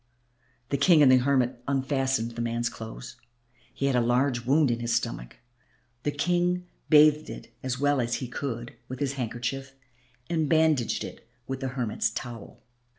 The 0.69 0.77
King 0.79 1.03
and 1.03 1.11
the 1.11 1.17
hermit 1.17 1.61
unfastened 1.67 2.31
the 2.31 2.41
man's 2.41 2.69
clothes. 2.69 3.17
He 3.71 3.85
had 3.85 3.95
a 3.95 4.01
large 4.01 4.47
wound 4.47 4.71
in 4.71 4.79
his 4.79 4.95
stomach. 4.95 5.35
The 6.01 6.09
King 6.11 6.65
bathed 6.89 7.29
it 7.29 7.53
as 7.61 7.79
well 7.79 8.01
as 8.01 8.15
he 8.15 8.27
could 8.27 8.73
with 8.87 8.97
his 8.99 9.13
handkerchief 9.13 9.73
and 10.27 10.49
bandaged 10.49 11.03
it 11.03 11.29
with 11.45 11.59
the 11.59 11.67
hermit's 11.67 12.09
towel. 12.09 12.63